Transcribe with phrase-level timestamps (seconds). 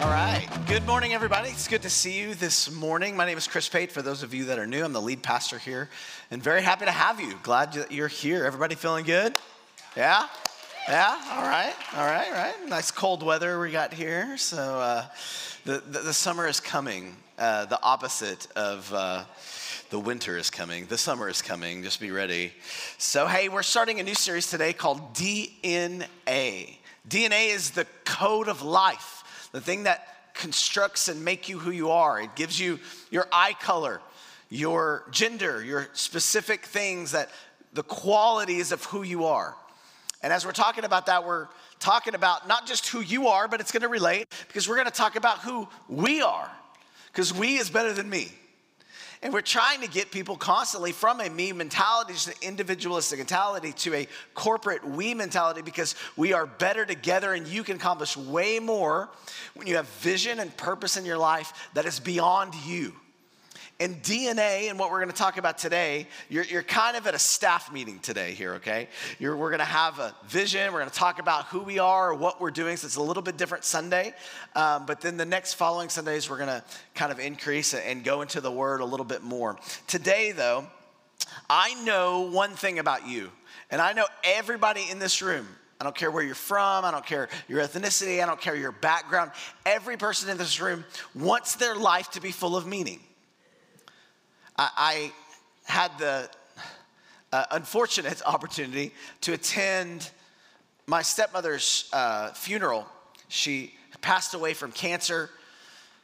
[0.00, 0.46] All right.
[0.68, 1.48] Good morning, everybody.
[1.48, 3.16] It's good to see you this morning.
[3.16, 3.90] My name is Chris Pate.
[3.90, 5.90] For those of you that are new, I'm the lead pastor here
[6.30, 7.34] and very happy to have you.
[7.42, 8.44] Glad that you're here.
[8.44, 9.34] Everybody feeling good?
[9.96, 10.28] Yeah?
[10.86, 11.20] Yeah?
[11.32, 11.74] All right.
[11.96, 12.30] All right.
[12.30, 12.54] Right.
[12.68, 14.36] Nice cold weather we got here.
[14.36, 15.06] So uh,
[15.64, 18.92] the, the, the, summer is coming, uh, the opposite of.
[18.94, 19.24] Uh,
[19.90, 22.52] the winter is coming, the summer is coming, just be ready.
[22.98, 26.76] So, hey, we're starting a new series today called DNA.
[27.08, 29.17] DNA is the code of life,
[29.52, 32.20] the thing that constructs and make you who you are.
[32.20, 32.78] It gives you
[33.10, 34.00] your eye color,
[34.48, 37.30] your gender, your specific things that
[37.72, 39.54] the qualities of who you are.
[40.22, 41.48] And as we're talking about that, we're
[41.78, 44.86] talking about not just who you are, but it's going to relate because we're going
[44.86, 46.50] to talk about who we are.
[47.12, 48.32] Because we is better than me.
[49.22, 53.72] And we're trying to get people constantly from a me mentality to an individualistic mentality
[53.72, 58.60] to a corporate we mentality because we are better together and you can accomplish way
[58.60, 59.08] more
[59.54, 62.94] when you have vision and purpose in your life that is beyond you.
[63.80, 67.14] And DNA and what we're going to talk about today, you're, you're kind of at
[67.14, 68.88] a staff meeting today here, okay?
[69.20, 70.72] You're, we're going to have a vision.
[70.72, 72.76] We're going to talk about who we are, what we're doing.
[72.76, 74.14] So it's a little bit different Sunday.
[74.56, 76.64] Um, but then the next following Sundays, we're going to
[76.96, 79.56] kind of increase and go into the word a little bit more.
[79.86, 80.66] Today, though,
[81.48, 83.30] I know one thing about you,
[83.70, 85.46] and I know everybody in this room.
[85.80, 86.84] I don't care where you're from.
[86.84, 88.20] I don't care your ethnicity.
[88.20, 89.30] I don't care your background.
[89.64, 92.98] Every person in this room wants their life to be full of meaning.
[94.58, 96.28] I, I had the
[97.32, 98.92] uh, unfortunate opportunity
[99.22, 100.10] to attend
[100.86, 102.86] my stepmother's uh, funeral.
[103.28, 105.30] She passed away from cancer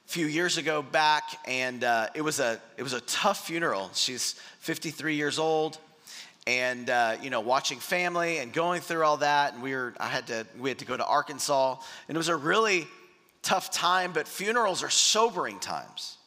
[0.06, 3.91] a few years ago back, and uh, it was a it was a tough funeral.
[3.94, 5.78] She's 53 years old,
[6.47, 9.55] and uh, you know, watching family and going through all that.
[9.55, 11.77] And we were I had to we had to go to Arkansas,
[12.08, 12.86] and it was a really
[13.42, 14.12] tough time.
[14.12, 16.19] But funerals are sobering times.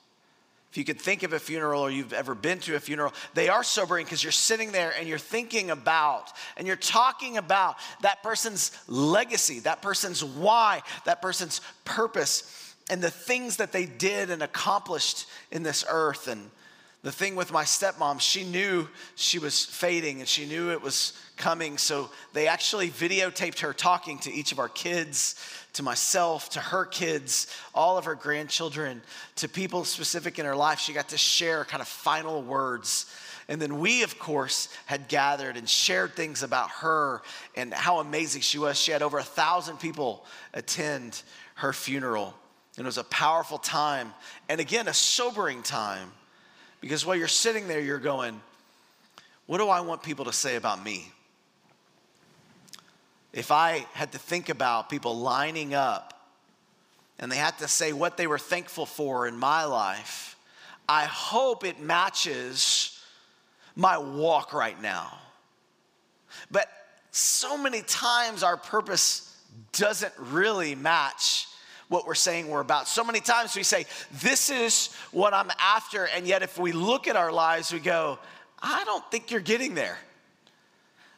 [0.78, 3.50] If you could think of a funeral or you've ever been to a funeral, they
[3.50, 8.22] are sobering because you're sitting there and you're thinking about and you're talking about that
[8.22, 14.44] person's legacy, that person's why, that person's purpose, and the things that they did and
[14.44, 16.28] accomplished in this earth.
[16.28, 16.48] And
[17.02, 21.14] the thing with my stepmom, she knew she was fading and she knew it was
[21.38, 21.80] coming.
[21.80, 25.44] So they actually videotaped her talking to each of our kids
[25.78, 29.02] to myself, to her kids, all of her grandchildren,
[29.36, 30.80] to people specific in her life.
[30.80, 33.06] She got to share kind of final words.
[33.48, 37.22] And then we, of course, had gathered and shared things about her
[37.56, 38.78] and how amazing she was.
[38.78, 41.22] She had over a thousand people attend
[41.56, 42.34] her funeral.
[42.76, 44.14] And it was a powerful time.
[44.50, 46.12] And again, a sobering time
[46.82, 48.40] because while you're sitting there, you're going,
[49.46, 51.12] What do I want people to say about me?
[53.34, 56.14] If I had to think about people lining up
[57.20, 60.36] and they had to say what they were thankful for in my life,
[60.88, 63.00] I hope it matches
[63.76, 65.18] my walk right now.
[66.50, 66.68] But
[67.12, 69.36] so many times our purpose
[69.74, 71.48] doesn't really match
[71.90, 72.88] what we're saying we're about.
[72.88, 73.86] So many times we say,
[74.22, 76.06] This is what I'm after.
[76.06, 78.20] And yet, if we look at our lives, we go,
[78.62, 79.98] I don't think you're getting there.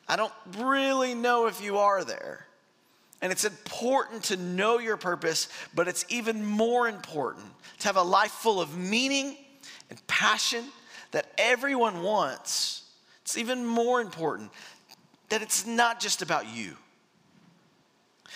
[0.09, 2.46] I don't really know if you are there.
[3.22, 7.46] And it's important to know your purpose, but it's even more important
[7.80, 9.38] to have a life full of meaning
[9.90, 10.66] and passion
[11.12, 12.84] that everyone wants.
[13.22, 14.52] It's even more important
[15.30, 16.76] that it's not just about you.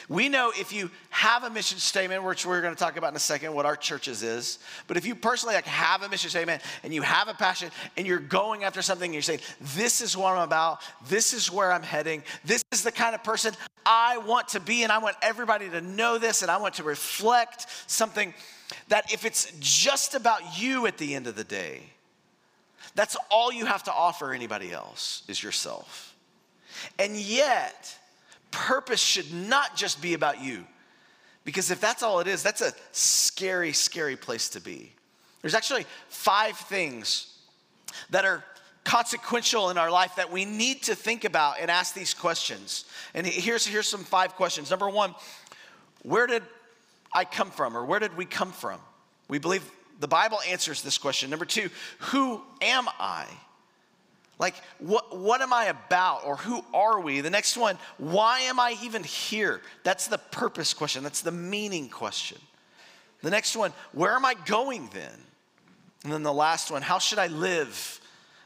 [0.10, 3.16] We know if you have a mission statement, which we're going to talk about in
[3.16, 6.62] a second, what our churches is, but if you personally like have a mission statement
[6.84, 9.40] and you have a passion and you're going after something and you're saying,
[9.76, 13.24] this is what I'm about, this is where I'm heading, this is the kind of
[13.24, 13.54] person
[13.86, 16.84] I want to be, and I want everybody to know this, and I want to
[16.84, 18.34] reflect something
[18.88, 21.82] that if it's just about you at the end of the day,
[22.96, 26.16] that's all you have to offer anybody else is yourself.
[27.00, 27.98] And yet,
[28.54, 30.66] purpose should not just be about you.
[31.44, 34.94] Because if that's all it is, that's a scary, scary place to be.
[35.42, 37.38] There's actually five things
[38.12, 38.46] that are
[38.86, 42.86] consequential in our life that we need to think about and ask these questions.
[43.14, 44.70] And here's, here's some five questions.
[44.70, 45.16] Number one,
[46.04, 46.44] where did
[47.14, 48.80] I come from or where did we come from?
[49.28, 51.30] We believe the Bible answers this question.
[51.30, 53.26] Number two, who am I?
[54.40, 57.22] Like, what, what am I about or who are we?
[57.22, 59.62] The next one, why am I even here?
[59.84, 62.40] That's the purpose question, that's the meaning question.
[63.22, 65.18] The next one, where am I going then?
[66.04, 68.02] And then the last one, how should I live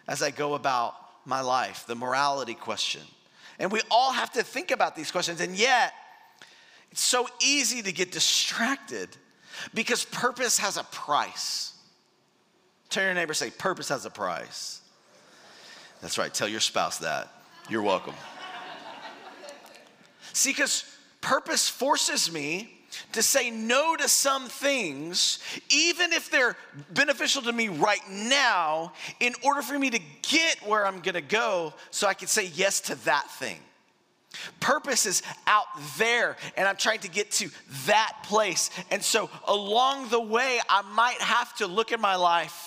[0.08, 0.94] as I go about
[1.26, 1.86] my life?
[1.88, 3.02] The morality question.
[3.58, 5.94] And we all have to think about these questions, and yet,
[6.92, 9.10] it's so easy to get distracted
[9.74, 11.74] Because purpose has a price.
[12.90, 14.82] Tell your neighbor, say, purpose has a price.
[16.02, 17.32] That's right, tell your spouse that.
[17.70, 18.14] You're welcome.
[20.34, 20.84] See, because
[21.22, 22.74] purpose forces me
[23.14, 25.40] to say no to some things,
[25.70, 26.56] even if they're
[26.94, 31.74] beneficial to me right now, in order for me to get where I'm gonna go,
[31.92, 33.60] so I can say yes to that thing.
[34.60, 35.66] Purpose is out
[35.98, 37.50] there, and I'm trying to get to
[37.88, 38.70] that place.
[38.92, 42.67] And so, along the way, I might have to look at my life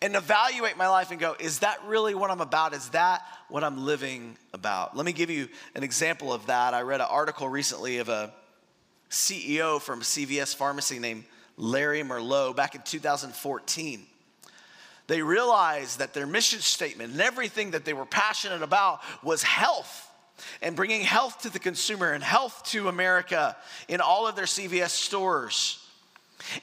[0.00, 2.72] and evaluate my life and go, is that really what I'm about?
[2.72, 4.96] Is that what I'm living about?
[4.96, 6.74] Let me give you an example of that.
[6.74, 8.32] I read an article recently of a
[9.10, 11.24] CEO from CVS Pharmacy named
[11.56, 14.06] Larry Merlo back in 2014.
[15.08, 20.04] They realized that their mission statement and everything that they were passionate about was health
[20.62, 23.56] and bringing health to the consumer and health to America
[23.88, 25.84] in all of their CVS stores.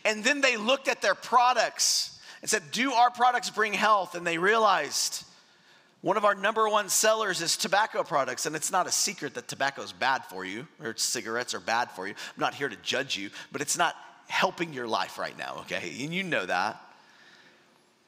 [0.06, 2.15] And then they looked at their products
[2.46, 4.14] and said, Do our products bring health?
[4.14, 5.24] And they realized
[6.02, 9.48] one of our number one sellers is tobacco products, and it's not a secret that
[9.48, 12.14] tobacco is bad for you, or cigarettes are bad for you.
[12.14, 13.96] I'm not here to judge you, but it's not
[14.28, 15.92] helping your life right now, okay?
[16.04, 16.80] And you know that.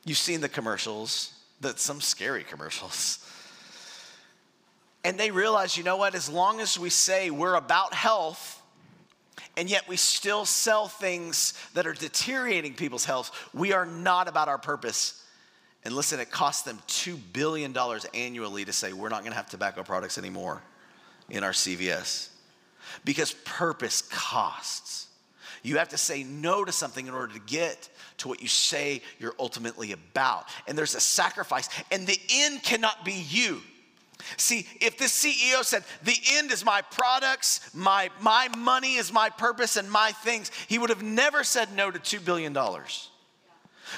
[0.05, 3.27] You've seen the commercials, that some scary commercials.
[5.03, 8.56] And they realize, you know what, as long as we say we're about health,
[9.55, 14.47] and yet we still sell things that are deteriorating people's health, we are not about
[14.47, 15.23] our purpose
[15.87, 17.73] and listen, it costs them $2 billion
[18.13, 20.61] annually to say we're not gonna have tobacco products anymore
[21.29, 22.27] in our CVS
[23.05, 25.07] because purpose costs.
[25.63, 27.87] You have to say no to something in order to get
[28.17, 30.47] to what you say you're ultimately about.
[30.67, 33.61] And there's a sacrifice, and the end cannot be you.
[34.35, 39.29] See, if this CEO said, the end is my products, my, my money is my
[39.29, 42.53] purpose, and my things, he would have never said no to $2 billion.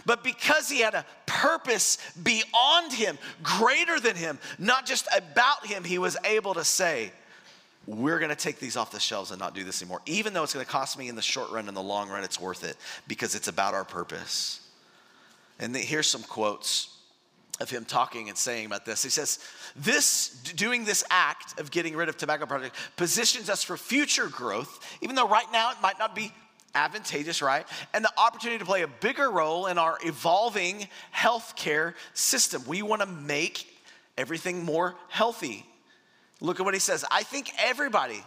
[0.06, 5.84] But because he had a purpose beyond him, greater than him, not just about him,
[5.84, 7.12] he was able to say,
[7.88, 10.02] We're gonna take these off the shelves and not do this anymore.
[10.06, 12.40] Even though it's gonna cost me in the short run and the long run, it's
[12.40, 12.78] worth it
[13.08, 14.62] because it's about our purpose.
[15.60, 16.99] And here's some quotes
[17.60, 19.04] of him talking and saying about this.
[19.04, 19.40] He says,
[19.76, 24.98] This, doing this act of getting rid of tobacco products, positions us for future growth,
[25.02, 26.32] even though right now it might not be
[26.76, 27.66] advantageous, right?
[27.94, 32.64] And the opportunity to play a bigger role in our evolving healthcare system.
[32.68, 33.68] We want to make
[34.18, 35.66] everything more healthy.
[36.42, 37.04] Look at what he says.
[37.12, 38.24] I think everybody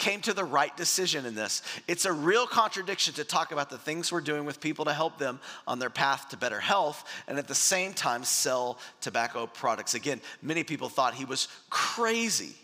[0.00, 1.62] came to the right decision in this.
[1.86, 5.18] It's a real contradiction to talk about the things we're doing with people to help
[5.18, 5.38] them
[5.68, 9.94] on their path to better health and at the same time sell tobacco products.
[9.94, 12.54] Again, many people thought he was crazy,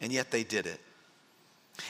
[0.00, 0.80] and yet they did it.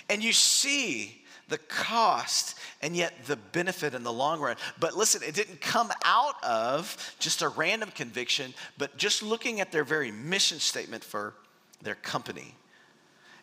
[0.09, 4.57] And you see the cost and yet the benefit in the long run.
[4.81, 9.71] But listen, it didn't come out of just a random conviction, but just looking at
[9.71, 11.35] their very mission statement for
[11.83, 12.57] their company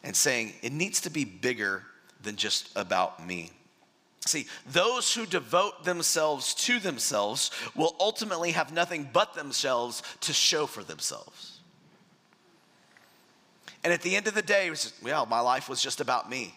[0.03, 1.83] and saying it needs to be bigger
[2.21, 3.51] than just about me.
[4.25, 10.65] See, those who devote themselves to themselves will ultimately have nothing but themselves to show
[10.65, 11.59] for themselves.
[13.83, 14.71] And at the end of the day,
[15.01, 16.53] well, my life was just about me.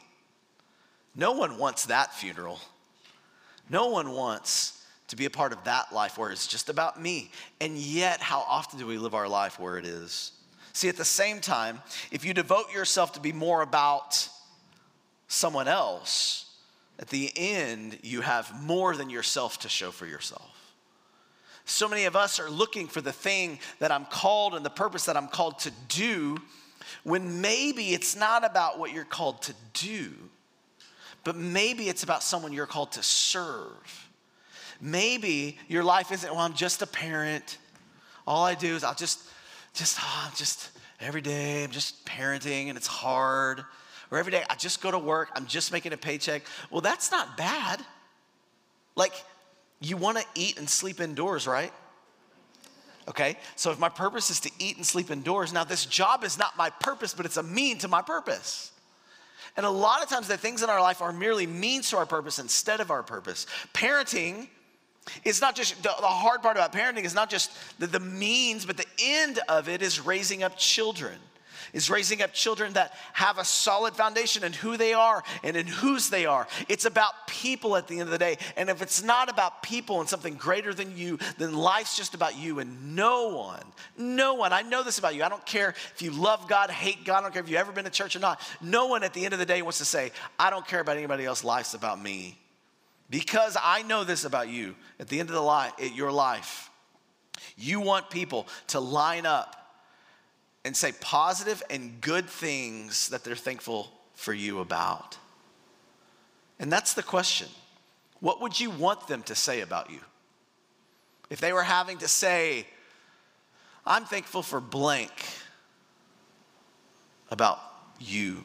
[1.16, 2.60] No one wants that funeral.
[3.68, 7.30] No one wants to be a part of that life where it's just about me.
[7.60, 10.32] And yet, how often do we live our life where it is?
[10.76, 11.80] See, at the same time,
[12.10, 14.28] if you devote yourself to be more about
[15.26, 16.54] someone else,
[16.98, 20.74] at the end, you have more than yourself to show for yourself.
[21.64, 25.06] So many of us are looking for the thing that I'm called and the purpose
[25.06, 26.36] that I'm called to do
[27.04, 30.12] when maybe it's not about what you're called to do
[31.26, 34.08] but maybe it's about someone you're called to serve.
[34.80, 37.58] Maybe your life isn't, well, I'm just a parent.
[38.28, 39.18] All I do is I'll just,
[39.76, 43.62] just, oh, just every day I'm just parenting and it's hard.
[44.10, 46.42] Or every day I just go to work, I'm just making a paycheck.
[46.70, 47.84] Well, that's not bad.
[48.94, 49.12] Like,
[49.80, 51.72] you wanna eat and sleep indoors, right?
[53.08, 56.38] Okay, so if my purpose is to eat and sleep indoors, now this job is
[56.38, 58.72] not my purpose, but it's a mean to my purpose.
[59.56, 62.04] And a lot of times, the things in our life are merely means to our
[62.04, 63.46] purpose instead of our purpose.
[63.72, 64.48] Parenting
[65.24, 68.66] is not just the, the hard part about parenting is not just the, the means,
[68.66, 71.18] but the end of it is raising up children
[71.72, 75.66] is raising up children that have a solid foundation in who they are and in
[75.66, 76.46] whose they are.
[76.68, 78.38] It's about people at the end of the day.
[78.56, 82.36] And if it's not about people and something greater than you, then life's just about
[82.36, 83.62] you and no one,
[83.96, 85.22] no one, I know this about you.
[85.22, 87.72] I don't care if you love God, hate God, I don't care if you've ever
[87.72, 88.40] been to church or not.
[88.60, 90.96] No one at the end of the day wants to say, I don't care about
[90.96, 92.38] anybody else, life's about me.
[93.08, 96.70] Because I know this about you, at the end of the life, your life,
[97.56, 99.84] you want people to line up
[100.64, 105.16] and say positive and good things that they're thankful for you about.
[106.58, 107.48] And that's the question.
[108.20, 110.00] What would you want them to say about you?
[111.30, 112.66] If they were having to say,
[113.84, 115.12] I'm thankful for blank
[117.30, 117.60] about
[118.00, 118.44] you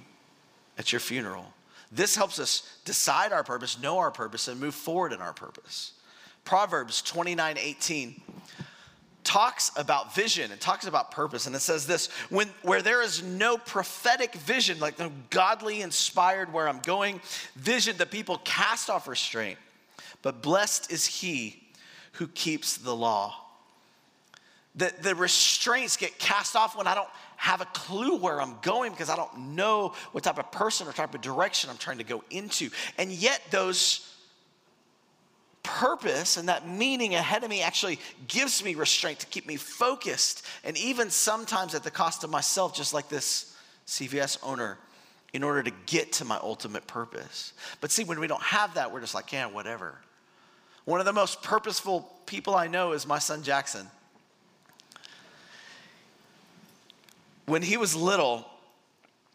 [0.77, 1.51] at your funeral.
[1.91, 5.93] This helps us decide our purpose, know our purpose, and move forward in our purpose.
[6.45, 8.21] Proverbs 29 18
[9.23, 13.21] talks about vision and talks about purpose and it says this when where there is
[13.21, 17.21] no prophetic vision like no godly inspired where i'm going
[17.55, 19.59] vision the people cast off restraint
[20.23, 21.61] but blessed is he
[22.13, 23.35] who keeps the law
[24.75, 28.91] the, the restraints get cast off when i don't have a clue where i'm going
[28.91, 32.03] because i don't know what type of person or type of direction i'm trying to
[32.03, 32.69] go into.
[32.97, 34.07] And yet those
[35.63, 40.45] purpose and that meaning ahead of me actually gives me restraint to keep me focused.
[40.63, 43.55] And even sometimes at the cost of myself just like this
[43.87, 44.77] cvs owner
[45.33, 47.53] in order to get to my ultimate purpose.
[47.79, 49.95] But see when we don't have that we're just like yeah whatever.
[50.85, 53.87] One of the most purposeful people i know is my son jackson
[57.51, 58.45] when he was little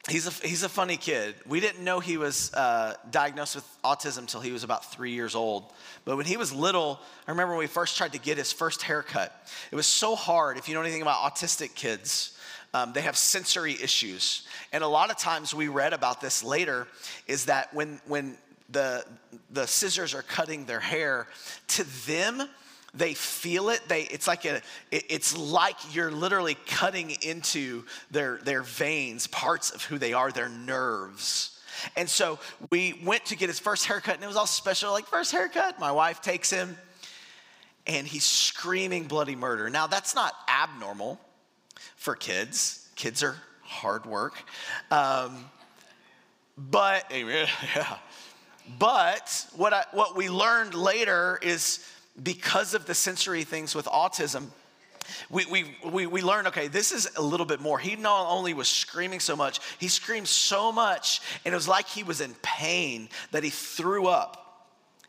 [0.09, 1.35] he's a, he's a funny kid.
[1.47, 5.35] We didn't know he was uh, diagnosed with autism until he was about three years
[5.35, 5.71] old.
[6.07, 8.83] But when he was little, I remember when we first tried to get his first
[8.83, 9.35] haircut.
[9.71, 10.57] It was so hard.
[10.57, 12.39] If you know anything about autistic kids,
[12.73, 14.47] um, they have sensory issues.
[14.73, 16.87] And a lot of times we read about this later
[17.27, 18.39] is that when, when
[18.71, 19.05] the,
[19.51, 21.27] the scissors are cutting their hair,
[21.69, 22.49] to them,
[22.97, 24.61] they feel it they it's like a
[24.91, 30.49] it's like you're literally cutting into their their veins parts of who they are their
[30.49, 31.53] nerves.
[31.95, 32.39] And so
[32.71, 35.79] we went to get his first haircut and it was all special like first haircut.
[35.79, 36.77] My wife takes him
[37.87, 39.69] and he's screaming bloody murder.
[39.69, 41.21] Now that's not abnormal
[41.97, 42.89] for kids.
[42.97, 44.35] Kids are hard work.
[44.91, 45.45] Um,
[46.57, 47.99] but yeah.
[48.79, 51.87] But what I, what we learned later is
[52.23, 54.47] because of the sensory things with autism,
[55.31, 57.79] we, we, we, we learned okay, this is a little bit more.
[57.79, 61.87] He not only was screaming so much, he screamed so much, and it was like
[61.87, 64.46] he was in pain that he threw up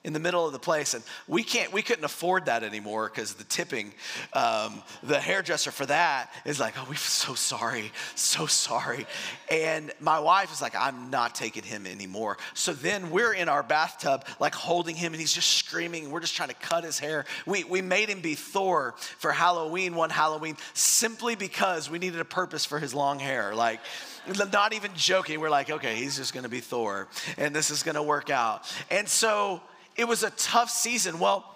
[0.08, 3.34] in the middle of the place and we can't we couldn't afford that anymore because
[3.34, 3.94] the tipping
[4.32, 9.06] um, the hairdresser for that is like oh we're so sorry so sorry.
[9.52, 12.38] And my wife is like i'm not taking him anymore.
[12.54, 16.36] So then we're in our bathtub like holding him and he's just screaming we're just
[16.36, 17.26] trying to cut his hair.
[17.46, 22.26] We, we made him be thor for halloween one halloween simply because we needed a
[22.26, 23.54] purpose for his long hair.
[23.54, 23.82] Like
[24.52, 25.42] not even joking.
[25.42, 28.30] We're like okay he's just going to be thor and this is going to work
[28.30, 28.64] out.
[28.90, 29.62] And so
[29.98, 31.20] it was a tough season.
[31.20, 31.54] Well,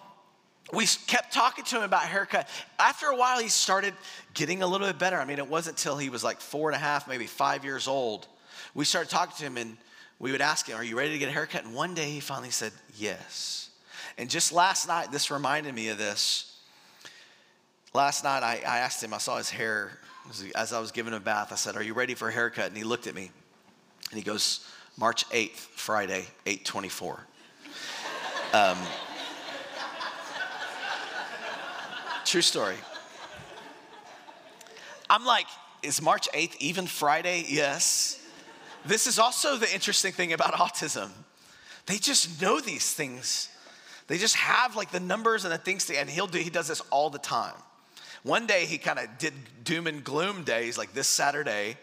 [0.74, 2.48] we kept talking to him about haircut.
[2.80, 3.94] After a while, he started
[4.34, 5.18] getting a little bit better.
[5.18, 7.88] I mean, it wasn't until he was like four and a half, maybe five years
[7.88, 8.28] old.
[8.74, 9.78] We started talking to him and
[10.20, 11.66] we would ask him, Are you ready to get a haircut?
[11.66, 13.70] And one day he finally said, Yes.
[14.18, 16.60] And just last night, this reminded me of this.
[17.94, 19.98] Last night, I, I asked him, I saw his hair
[20.56, 21.52] as I was giving him a bath.
[21.52, 22.68] I said, Are you ready for a haircut?
[22.68, 23.32] And he looked at me
[24.10, 24.66] and he goes,
[24.98, 27.26] March 8th, Friday, 824.
[28.54, 28.78] Um,
[32.26, 32.76] true story.
[35.10, 35.46] I'm like,
[35.84, 37.46] is March 8th even Friday?
[37.48, 38.22] Yes.
[38.86, 41.12] This is also the interesting thing about autism.
[41.86, 43.48] They just know these things.
[44.08, 46.68] They just have like the numbers and the things, to, and he'll do, he does
[46.68, 47.56] this all the time.
[48.24, 51.78] One day he kind of did doom and gloom days, like this Saturday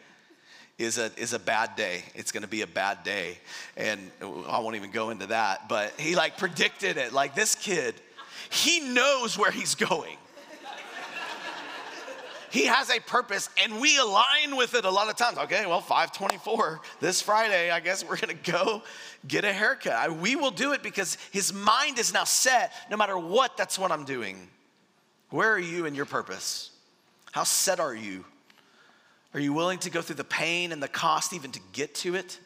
[0.78, 2.04] is a, is a bad day.
[2.14, 3.38] It's gonna be a bad day.
[3.76, 7.12] And I won't even go into that, but he like predicted it.
[7.12, 7.96] Like this kid,
[8.48, 10.16] he knows where he's going.
[12.50, 15.36] he has a purpose and we align with it a lot of times.
[15.38, 18.82] Okay, well, 524 this Friday, I guess we're gonna go
[19.26, 20.16] get a haircut.
[20.16, 22.72] We will do it because his mind is now set.
[22.88, 24.48] No matter what, that's what I'm doing.
[25.30, 26.70] Where are you in your purpose?
[27.32, 28.24] How set are you?
[29.34, 32.14] Are you willing to go through the pain and the cost even to get to
[32.14, 32.38] it?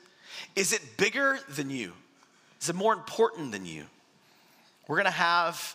[0.57, 1.93] Is it bigger than you?
[2.61, 3.85] Is it more important than you?
[4.89, 5.75] We're gonna have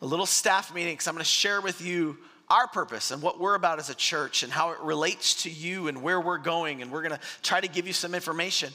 [0.00, 2.16] a little staff meeting because I'm gonna share with you
[2.48, 5.88] our purpose and what we're about as a church and how it relates to you
[5.88, 6.82] and where we're going.
[6.82, 8.72] And we're gonna try to give you some information.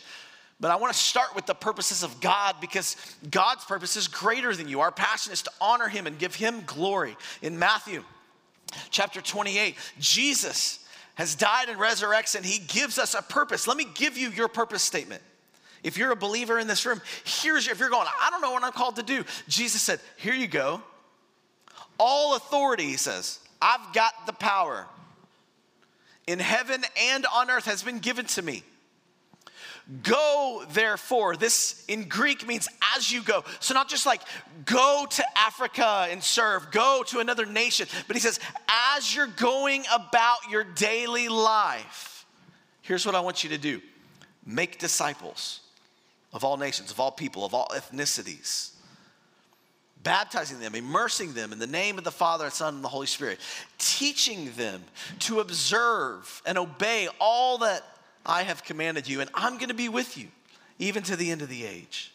[0.59, 2.97] But I wanna start with the purposes of God because
[3.31, 4.81] God's purpose is greater than you.
[4.81, 7.15] Our passion is to honor Him and give Him glory.
[7.41, 8.03] In Matthew
[8.89, 10.79] chapter 28, Jesus
[11.19, 13.67] has died and resurrects, and he gives us a purpose.
[13.67, 15.21] Let me give you your purpose statement.
[15.83, 18.63] If you're a believer in this room, here's if you're going, I don't know what
[18.63, 19.25] I'm called to do.
[19.49, 20.81] Jesus said, Here you go.
[21.97, 24.87] All authority, he says, I've got the power
[26.25, 28.63] in heaven and on earth has been given to me.
[30.03, 31.35] Go, therefore.
[31.35, 33.43] This in Greek means as you go.
[33.59, 34.21] So, not just like
[34.65, 38.39] go to Africa and serve, go to another nation, but he says,
[38.95, 42.25] as you're going about your daily life,
[42.83, 43.81] here's what I want you to do
[44.45, 45.61] make disciples
[46.33, 48.71] of all nations, of all people, of all ethnicities,
[50.03, 53.07] baptizing them, immersing them in the name of the Father, and Son, and the Holy
[53.07, 53.39] Spirit,
[53.79, 54.83] teaching them
[55.19, 57.83] to observe and obey all that
[58.29, 60.27] I have commanded you, and I'm going to be with you
[60.77, 62.13] even to the end of the age.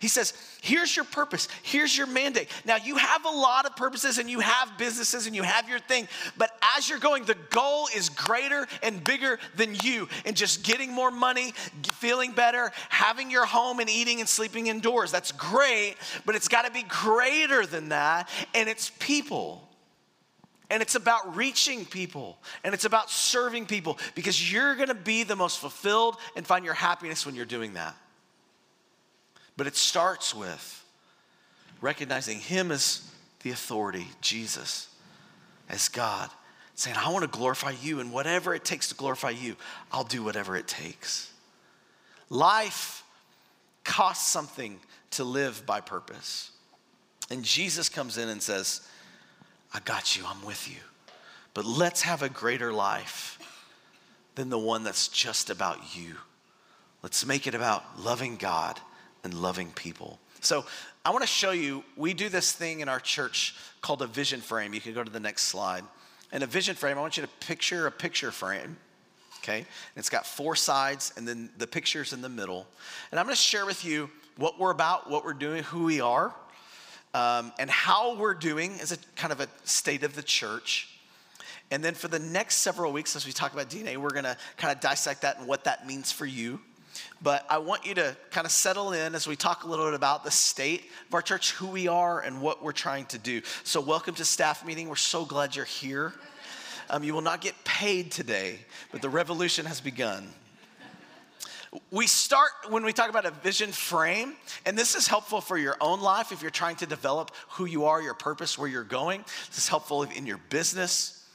[0.00, 1.46] He says, Here's your purpose.
[1.62, 2.48] Here's your mandate.
[2.64, 5.78] Now, you have a lot of purposes and you have businesses and you have your
[5.78, 10.64] thing, but as you're going, the goal is greater and bigger than you and just
[10.64, 11.52] getting more money,
[11.84, 15.12] feeling better, having your home and eating and sleeping indoors.
[15.12, 19.68] That's great, but it's got to be greater than that, and it's people.
[20.72, 25.36] And it's about reaching people and it's about serving people because you're gonna be the
[25.36, 27.94] most fulfilled and find your happiness when you're doing that.
[29.54, 30.82] But it starts with
[31.82, 33.06] recognizing Him as
[33.42, 34.88] the authority, Jesus,
[35.68, 36.30] as God,
[36.74, 39.56] saying, I wanna glorify you, and whatever it takes to glorify you,
[39.92, 41.30] I'll do whatever it takes.
[42.30, 43.04] Life
[43.84, 46.50] costs something to live by purpose.
[47.30, 48.80] And Jesus comes in and says,
[49.74, 50.80] I got you, I'm with you.
[51.54, 53.38] But let's have a greater life
[54.34, 56.16] than the one that's just about you.
[57.02, 58.80] Let's make it about loving God
[59.24, 60.18] and loving people.
[60.40, 60.64] So,
[61.04, 64.40] I want to show you, we do this thing in our church called a vision
[64.40, 64.72] frame.
[64.72, 65.82] You can go to the next slide.
[66.30, 68.76] And a vision frame, I want you to picture a picture frame,
[69.38, 69.58] okay?
[69.58, 72.68] And it's got four sides, and then the picture's in the middle.
[73.10, 76.00] And I'm going to share with you what we're about, what we're doing, who we
[76.00, 76.32] are
[77.14, 80.88] um, and how we're doing as a kind of a state of the church.
[81.70, 84.74] And then for the next several weeks, as we talk about DNA, we're gonna kind
[84.74, 86.60] of dissect that and what that means for you.
[87.22, 89.94] But I want you to kind of settle in as we talk a little bit
[89.94, 93.40] about the state of our church, who we are, and what we're trying to do.
[93.64, 94.88] So, welcome to staff meeting.
[94.88, 96.12] We're so glad you're here.
[96.90, 98.58] Um, you will not get paid today,
[98.90, 100.28] but the revolution has begun.
[101.90, 104.34] We start when we talk about a vision frame,
[104.66, 107.86] and this is helpful for your own life if you're trying to develop who you
[107.86, 109.24] are, your purpose, where you're going.
[109.48, 111.26] This is helpful in your business.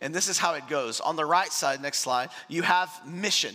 [0.00, 1.00] And this is how it goes.
[1.00, 3.54] On the right side, next slide, you have mission.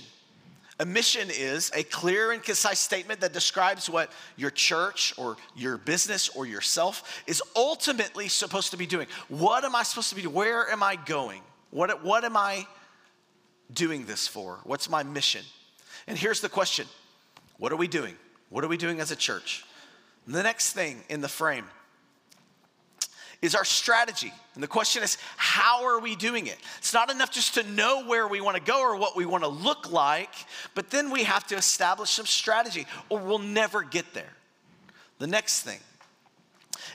[0.80, 5.78] A mission is a clear and concise statement that describes what your church or your
[5.78, 9.08] business or yourself is ultimately supposed to be doing.
[9.30, 10.36] What am I supposed to be doing?
[10.36, 11.42] Where am I going?
[11.72, 12.68] What, what am I
[13.74, 14.60] doing this for?
[14.66, 15.46] What's my mission?
[16.08, 16.88] And here's the question
[17.58, 18.16] What are we doing?
[18.50, 19.66] What are we doing as a church?
[20.26, 21.66] And the next thing in the frame
[23.42, 24.34] is our strategy.
[24.56, 26.58] And the question is, how are we doing it?
[26.78, 29.44] It's not enough just to know where we want to go or what we want
[29.44, 30.34] to look like,
[30.74, 34.34] but then we have to establish some strategy or we'll never get there.
[35.20, 35.80] The next thing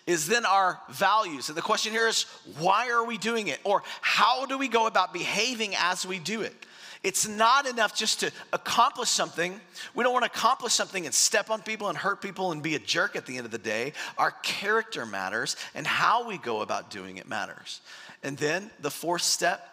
[0.06, 1.48] is then our values.
[1.48, 2.24] And the question here is,
[2.58, 3.60] why are we doing it?
[3.64, 6.54] Or how do we go about behaving as we do it?
[7.02, 9.58] It's not enough just to accomplish something.
[9.94, 12.74] We don't want to accomplish something and step on people and hurt people and be
[12.74, 13.94] a jerk at the end of the day.
[14.18, 17.80] Our character matters and how we go about doing it matters.
[18.22, 19.66] And then the fourth step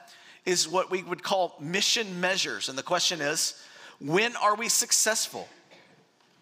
[0.46, 2.70] is what we would call mission measures.
[2.70, 3.62] And the question is,
[4.00, 5.50] when are we successful?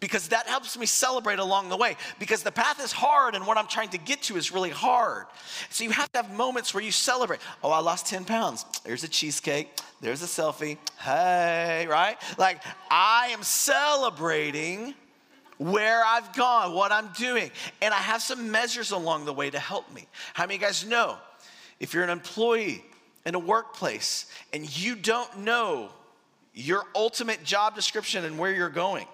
[0.06, 3.58] Because that helps me celebrate along the way because the path is hard and what
[3.58, 5.26] I'm trying to get to is really hard.
[5.72, 7.39] So you have to have moments where you celebrate.
[7.63, 8.68] Oh, I lost 10 pounds.
[8.84, 9.68] There's a cheesecake.
[10.02, 10.78] There's a selfie.
[11.00, 12.18] Hey, right?
[12.38, 14.94] Like I am celebrating
[15.58, 17.50] where I've gone, what I'm doing.
[17.82, 20.06] And I have some measures along the way to help me.
[20.36, 21.18] How many of you guys know
[21.80, 22.86] if you're an employee
[23.26, 25.89] in a workplace and you don't know
[26.54, 29.08] your ultimate job description and where you're going?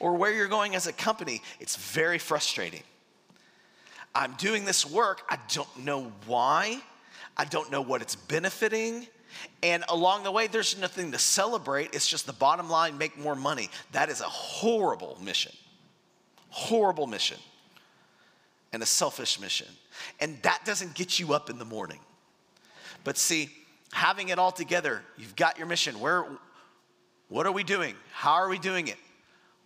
[0.00, 2.82] Or where you're going as a company, it's very frustrating.
[4.14, 6.80] I'm doing this work, I don't know why,
[7.36, 9.06] I don't know what it's benefiting.
[9.62, 11.94] And along the way, there's nothing to celebrate.
[11.94, 13.68] It's just the bottom line make more money.
[13.92, 15.52] That is a horrible mission.
[16.48, 17.38] Horrible mission.
[18.72, 19.68] And a selfish mission.
[20.20, 22.00] And that doesn't get you up in the morning.
[23.04, 23.50] But see,
[23.92, 26.00] having it all together, you've got your mission.
[26.00, 26.26] Where,
[27.28, 27.94] what are we doing?
[28.12, 28.96] How are we doing it?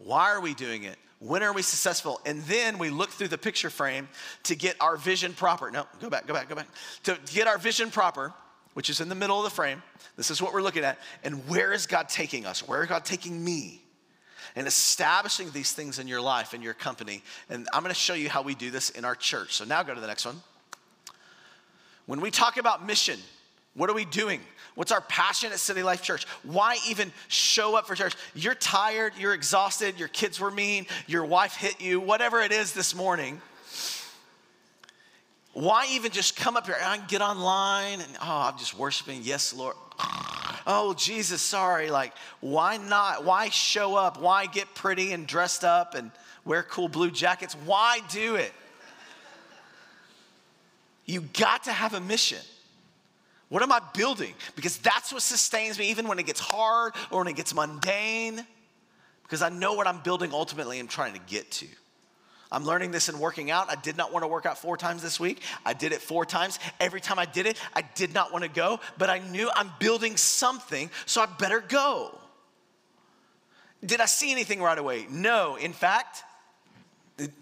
[0.05, 0.97] Why are we doing it?
[1.19, 2.21] When are we successful?
[2.27, 4.09] And then we look through the picture frame
[4.45, 5.71] to get our vision proper.
[5.71, 6.67] No, go back, go back, go back.
[7.05, 8.33] To get our vision proper,
[8.75, 9.83] which is in the middle of the frame.
[10.17, 10.99] This is what we're looking at.
[11.23, 12.67] And where is God taking us?
[12.67, 13.83] Where is God taking me?
[14.55, 17.23] and establishing these things in your life and your company.
[17.49, 19.55] And I'm going to show you how we do this in our church.
[19.55, 20.43] So now go to the next one.
[22.07, 23.19] When we talk about mission,
[23.75, 24.41] what are we doing?
[24.75, 26.27] What's our passion at City Life Church?
[26.43, 28.15] Why even show up for church?
[28.35, 32.73] You're tired, you're exhausted, your kids were mean, your wife hit you, whatever it is
[32.73, 33.41] this morning.
[35.53, 36.77] Why even just come up here?
[36.81, 39.21] Can get online and, oh, I'm just worshiping.
[39.23, 39.77] Yes, Lord.
[40.67, 41.91] Oh, Jesus, sorry.
[41.91, 43.25] Like, why not?
[43.25, 44.21] Why show up?
[44.21, 46.11] Why get pretty and dressed up and
[46.47, 47.55] wear cool blue jackets?
[47.67, 48.53] Why do it?
[51.05, 52.39] You got to have a mission.
[53.53, 54.33] What am I building?
[54.57, 58.47] Because that's what sustains me even when it gets hard or when it gets mundane.
[59.25, 61.67] Because I know what I'm building ultimately and trying to get to.
[62.51, 63.71] I'm learning this in working out.
[63.71, 65.43] I did not want to work out four times this week.
[65.67, 66.59] I did it four times.
[66.81, 69.71] Every time I did it, I did not want to go, but I knew I'm
[69.79, 72.19] building something, so I better go.
[73.85, 75.07] Did I see anything right away?
[75.11, 75.57] No.
[75.57, 76.25] In fact,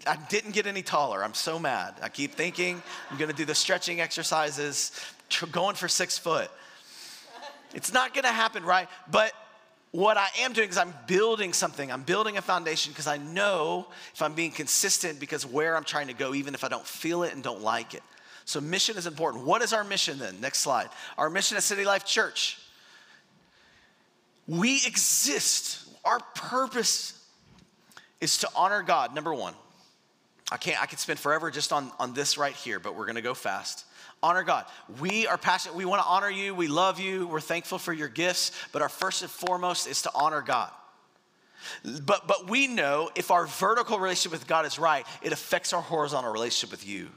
[0.07, 1.23] I didn't get any taller.
[1.23, 1.95] I'm so mad.
[2.01, 4.91] I keep thinking I'm going to do the stretching exercises,
[5.51, 6.49] going for six foot.
[7.73, 8.87] It's not going to happen, right?
[9.09, 9.33] But
[9.91, 11.91] what I am doing is I'm building something.
[11.91, 16.07] I'm building a foundation because I know if I'm being consistent because where I'm trying
[16.07, 18.03] to go, even if I don't feel it and don't like it.
[18.45, 19.45] So, mission is important.
[19.45, 20.41] What is our mission then?
[20.41, 20.89] Next slide.
[21.17, 22.57] Our mission at City Life Church.
[24.47, 25.87] We exist.
[26.03, 27.21] Our purpose
[28.19, 29.53] is to honor God, number one.
[30.51, 33.21] I can't, I could spend forever just on, on this right here, but we're gonna
[33.21, 33.85] go fast.
[34.21, 34.65] Honor God.
[34.99, 38.51] We are passionate, we wanna honor you, we love you, we're thankful for your gifts,
[38.71, 40.69] but our first and foremost is to honor God.
[42.03, 45.81] But, but we know if our vertical relationship with God is right, it affects our
[45.81, 47.09] horizontal relationship with you.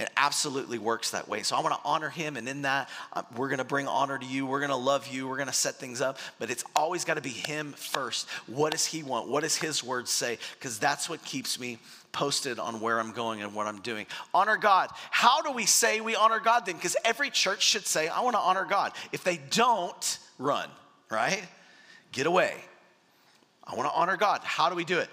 [0.00, 1.42] It absolutely works that way.
[1.42, 4.18] So I want to honor him, and in that, uh, we're going to bring honor
[4.18, 4.46] to you.
[4.46, 5.28] We're going to love you.
[5.28, 8.26] We're going to set things up, but it's always got to be him first.
[8.46, 9.28] What does he want?
[9.28, 10.38] What does his word say?
[10.58, 11.78] Because that's what keeps me
[12.12, 14.06] posted on where I'm going and what I'm doing.
[14.34, 14.90] Honor God.
[15.10, 16.76] How do we say we honor God then?
[16.76, 18.92] Because every church should say, I want to honor God.
[19.12, 20.68] If they don't, run,
[21.10, 21.42] right?
[22.12, 22.54] Get away.
[23.64, 24.40] I want to honor God.
[24.42, 25.08] How do we do it?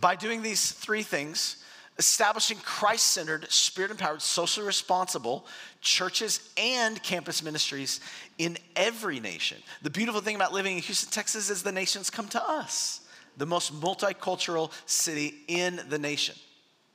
[0.00, 1.62] By doing these three things
[1.98, 5.46] establishing Christ centered, spirit empowered, socially responsible
[5.80, 8.00] churches and campus ministries
[8.38, 9.58] in every nation.
[9.82, 13.01] The beautiful thing about living in Houston, Texas is the nations come to us.
[13.36, 16.34] The most multicultural city in the nation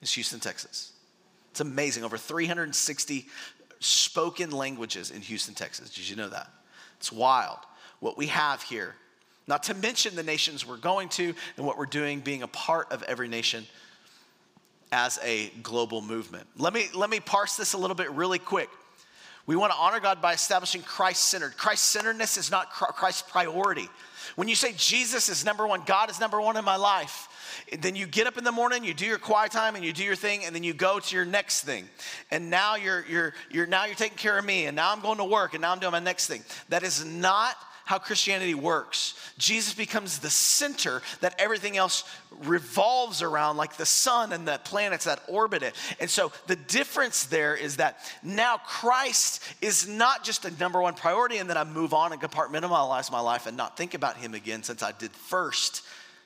[0.02, 0.94] is Houston, Texas.
[1.52, 2.04] It's amazing.
[2.04, 3.28] Over 360
[3.80, 5.90] spoken languages in Houston, Texas.
[5.90, 6.50] Did you know that?
[6.98, 7.60] It's wild
[8.00, 8.96] what we have here.
[9.48, 12.92] Not to mention the nations we're going to and what we're doing, being a part
[12.92, 13.66] of every nation
[14.92, 16.48] as a global movement.
[16.58, 18.70] Let me, let me parse this a little bit really quick.
[19.46, 21.56] We want to honor God by establishing Christ centered.
[21.56, 23.90] Christ centeredness is not Christ's priority.
[24.36, 27.30] When you say Jesus is number one, God is number one in my life,
[27.80, 30.04] then you get up in the morning, you do your quiet time, and you do
[30.04, 31.88] your thing, and then you go to your next thing.
[32.32, 35.18] And now you're, you're, you're now you're taking care of me, and now I'm going
[35.18, 36.44] to work, and now I'm doing my next thing.
[36.70, 37.56] That is not
[37.88, 39.14] how Christianity works.
[39.38, 42.04] Jesus becomes the center that everything else
[42.44, 45.74] revolves around, like the sun and the planets that orbit it.
[46.02, 50.96] And so the difference there is that now Christ is not just a number one
[50.96, 54.34] priority, and then I move on and compartmentalize my life and not think about him
[54.34, 55.82] again since I did first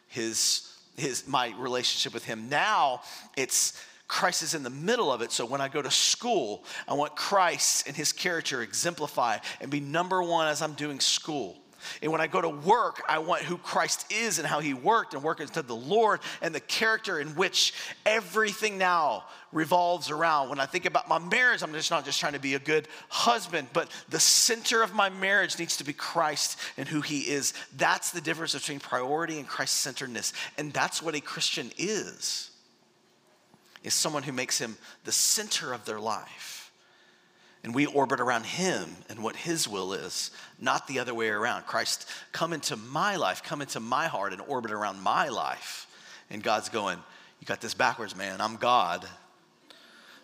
[0.08, 2.50] his his my relationship with him.
[2.50, 3.02] Now
[3.38, 3.80] it's
[4.12, 5.32] Christ is in the middle of it.
[5.32, 9.80] So when I go to school, I want Christ and his character exemplify and be
[9.80, 11.58] number one as I'm doing school.
[12.02, 15.14] And when I go to work, I want who Christ is and how he worked
[15.14, 17.74] and working to the Lord and the character in which
[18.06, 20.50] everything now revolves around.
[20.50, 22.90] When I think about my marriage, I'm just not just trying to be a good
[23.08, 27.54] husband, but the center of my marriage needs to be Christ and who he is.
[27.78, 30.34] That's the difference between priority and Christ centeredness.
[30.58, 32.51] And that's what a Christian is
[33.84, 36.72] is someone who makes him the center of their life.
[37.64, 41.68] And we orbit around him and what his will is, not the other way around.
[41.68, 45.88] Christ, come into my life, come into my heart and orbit around my life.
[46.32, 46.98] And God's going,
[47.40, 48.42] You got this backwards, man.
[48.42, 49.08] I'm God.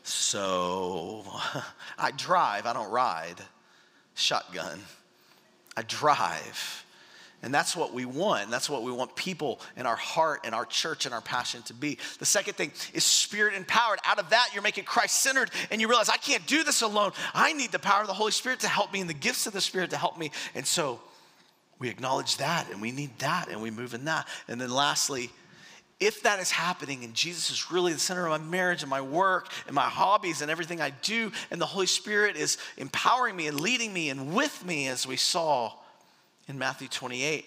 [0.02, 1.26] So
[1.98, 3.42] I drive, I don't ride.
[4.16, 4.80] Shotgun.
[5.76, 6.86] I drive.
[7.44, 8.50] And that's what we want.
[8.50, 11.74] That's what we want people in our heart and our church and our passion to
[11.74, 12.00] be.
[12.18, 14.00] The second thing is spirit empowered.
[14.06, 17.12] Out of that, you're making Christ centered and you realize I can't do this alone.
[17.36, 19.54] I need the power of the Holy Spirit to help me and the gifts of
[19.54, 20.32] the Spirit to help me.
[20.56, 21.00] And so
[21.78, 24.28] we acknowledge that and we need that and we move in that.
[24.48, 25.30] And then lastly,
[26.00, 29.02] if that is happening and Jesus is really the center of my marriage and my
[29.02, 33.48] work and my hobbies and everything I do, and the Holy Spirit is empowering me
[33.48, 35.74] and leading me and with me, as we saw
[36.48, 37.46] in Matthew 28,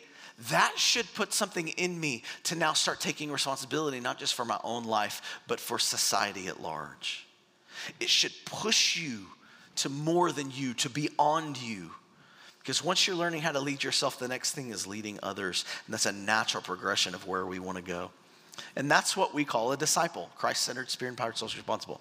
[0.50, 4.58] that should put something in me to now start taking responsibility, not just for my
[4.64, 7.26] own life, but for society at large.
[7.98, 9.26] It should push you
[9.76, 11.90] to more than you, to beyond you.
[12.58, 15.64] Because once you're learning how to lead yourself, the next thing is leading others.
[15.86, 18.10] And that's a natural progression of where we want to go.
[18.76, 22.00] And that's what we call a disciple Christ centered, spirit empowered, social responsible.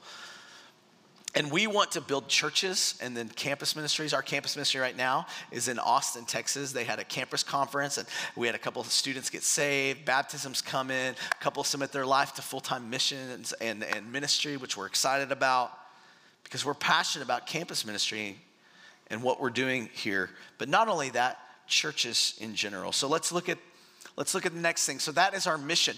[1.36, 4.14] And we want to build churches and then campus ministries.
[4.14, 6.72] Our campus ministry right now is in Austin, Texas.
[6.72, 10.62] They had a campus conference and we had a couple of students get saved, baptisms
[10.62, 14.76] come in, a couple submit their life to full time missions and, and ministry, which
[14.76, 15.72] we're excited about
[16.44, 18.36] because we're passionate about campus ministry
[19.12, 20.32] and what we're doing here.
[20.58, 21.38] But not only that,
[21.68, 22.92] churches in general.
[22.92, 23.60] So let's look at
[24.18, 24.98] let's look at the next thing.
[24.98, 25.96] So that is our mission.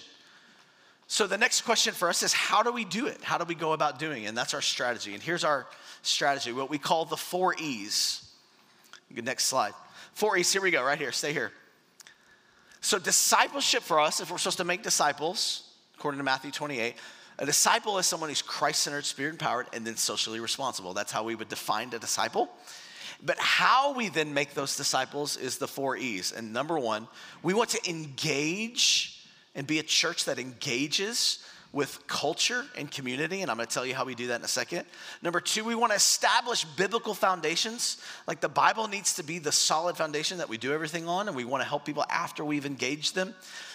[1.12, 3.22] So the next question for us is how do we do it?
[3.22, 4.28] How do we go about doing it?
[4.28, 5.14] And that's our strategy.
[5.14, 5.68] And here's our
[6.04, 8.32] strategy, what we call the four E's.
[9.14, 9.74] Next slide.
[10.14, 11.52] Four E's, here we go, right here, stay here.
[12.80, 16.96] So discipleship for us, if we're supposed to make disciples, according to Matthew 28,
[17.40, 20.94] a disciple is someone who's Christ centered, spirit empowered, and then socially responsible.
[20.94, 22.48] That's how we would define a disciple.
[23.22, 26.32] But how we then make those disciples is the four E's.
[26.32, 27.10] And number one,
[27.44, 29.18] we want to engage
[29.56, 31.40] and be a church that engages
[31.74, 34.50] with culture and community, and I'm gonna tell you how we do that in a
[34.50, 34.86] second.
[35.22, 37.98] Number two, we wanna establish biblical foundations.
[38.28, 41.36] Like the Bible needs to be the solid foundation that we do everything on, and
[41.36, 43.34] we wanna help people after we've engaged them.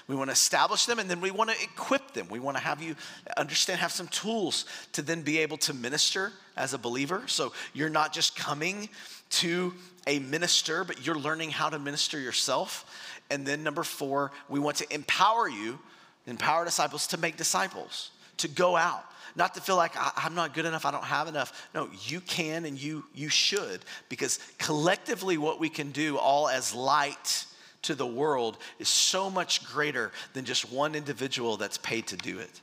[0.09, 2.29] We wanna establish them, and then we wanna equip them.
[2.29, 2.97] We wanna have you
[3.37, 7.23] understand, have some tools to then be able to minister as a believer.
[7.27, 8.91] So you're not just coming
[9.31, 9.73] to
[10.07, 12.85] a minister, but you're learning how to minister yourself.
[13.31, 15.79] And then number four, we want to empower you,
[16.27, 19.05] empower disciples to make disciples, to go out.
[19.35, 21.69] Not to feel like I'm not good enough, I don't have enough.
[21.75, 26.75] No, you can and you you should because collectively what we can do all as
[26.75, 27.45] light
[27.83, 32.39] to the world is so much greater than just one individual that's paid to do
[32.39, 32.61] it.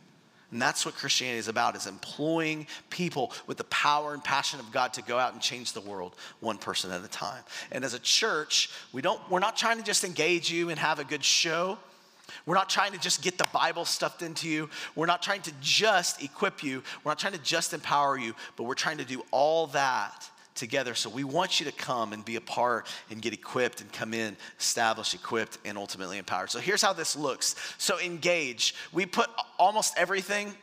[0.54, 4.72] And that's what Christianity is about, is employing people with the power and passion of
[4.72, 7.42] God to go out and change the world one person at a time.
[7.72, 11.00] And as a church, we don't, we're not trying to just engage you and have
[11.00, 11.80] a good show.
[12.46, 14.70] We're not trying to just get the Bible stuffed into you.
[14.96, 16.84] We're not trying to just equip you.
[17.04, 20.94] We're not trying to just empower you, but we're trying to do all that together.
[20.96, 24.14] So we want you to come and be a part and get equipped and come
[24.14, 26.50] in, established, equipped, and ultimately empowered.
[26.50, 27.56] So here's how this looks.
[27.78, 28.76] So engage.
[28.92, 30.54] We put almost everything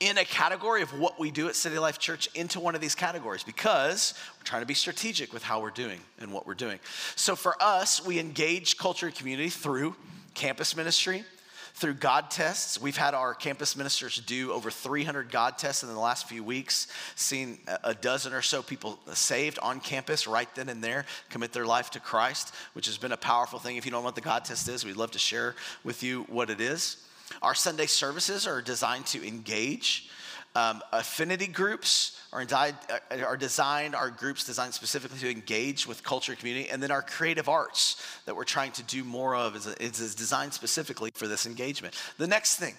[0.00, 2.94] in a category of what we do at City Life Church into one of these
[2.94, 6.78] categories because we're trying to be strategic with how we're doing and what we're doing.
[7.16, 9.96] So for us, we engage culture and community through
[10.34, 11.24] campus ministry,
[11.74, 12.80] through God tests.
[12.80, 16.86] We've had our campus ministers do over 300 God tests in the last few weeks,
[17.16, 21.66] seen a dozen or so people saved on campus right then and there, commit their
[21.66, 23.76] life to Christ, which has been a powerful thing.
[23.76, 26.22] If you don't know what the God test is, we'd love to share with you
[26.28, 26.96] what it is.
[27.42, 30.08] Our Sunday services are designed to engage.
[30.54, 36.32] Um, affinity groups are, uh, are designed, our groups designed specifically to engage with culture
[36.32, 36.68] and community.
[36.68, 39.66] And then our creative arts that we're trying to do more of is,
[40.00, 41.94] is designed specifically for this engagement.
[42.18, 42.74] The next thing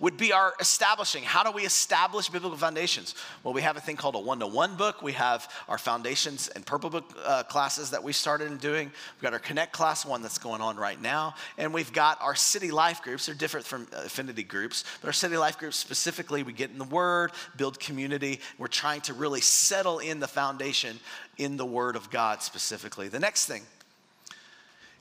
[0.00, 1.22] would be our establishing.
[1.22, 3.14] How do we establish biblical foundations?
[3.42, 5.02] Well, we have a thing called a one to one book.
[5.02, 8.90] We have our foundations and purple book uh, classes that we started in doing.
[9.16, 11.34] We've got our Connect class, one that's going on right now.
[11.58, 13.26] And we've got our city life groups.
[13.26, 16.84] They're different from affinity groups, but our city life groups specifically, we get in the
[16.84, 18.40] Word, build community.
[18.58, 20.98] We're trying to really settle in the foundation
[21.38, 23.08] in the Word of God specifically.
[23.08, 23.62] The next thing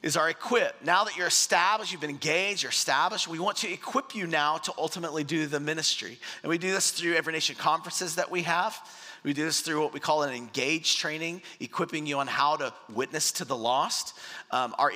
[0.05, 0.83] is our equip.
[0.83, 4.57] Now that you're established, you've been engaged, you're established, we want to equip you now
[4.57, 6.19] to ultimately do the ministry.
[6.43, 8.77] And we do this through every nation conferences that we have.
[9.23, 12.71] We do this through what we call an engaged training, equipping you on how to
[12.93, 14.13] witness to the lost.
[14.51, 14.91] Um, our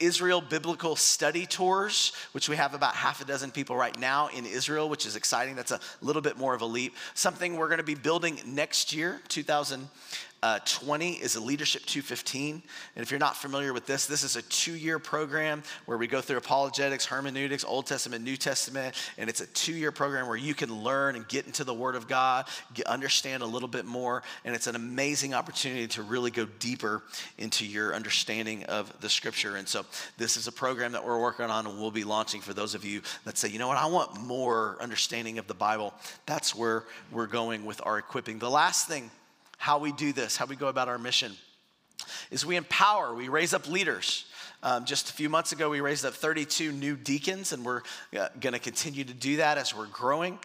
[0.00, 4.44] Israel biblical study tours, which we have about half a dozen people right now in
[4.46, 5.54] Israel, which is exciting.
[5.54, 6.96] That's a little bit more of a leap.
[7.14, 9.88] Something we're going to be building next year, 2000.
[10.42, 12.62] Uh, 20 is a Leadership 215.
[12.96, 16.06] And if you're not familiar with this, this is a two year program where we
[16.06, 18.94] go through apologetics, hermeneutics, Old Testament, New Testament.
[19.18, 21.94] And it's a two year program where you can learn and get into the Word
[21.94, 24.22] of God, get, understand a little bit more.
[24.46, 27.02] And it's an amazing opportunity to really go deeper
[27.36, 29.56] into your understanding of the Scripture.
[29.56, 29.84] And so
[30.16, 32.82] this is a program that we're working on and we'll be launching for those of
[32.82, 35.92] you that say, you know what, I want more understanding of the Bible.
[36.24, 38.38] That's where we're going with our equipping.
[38.38, 39.10] The last thing
[39.60, 41.32] how we do this, how we go about our mission,
[42.30, 44.24] is we empower, we raise up leaders.
[44.62, 47.82] Um, just a few months ago, we raised up 32 new deacons, and we're
[48.18, 50.38] uh, going to continue to do that as we're growing.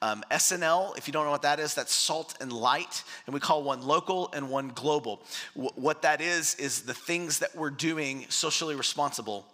[0.00, 3.40] Um, SNL, if you don't know what that is, that's salt and light, and we
[3.40, 5.20] call one local and one global.
[5.54, 9.44] W- what that is, is the things that we're doing socially responsible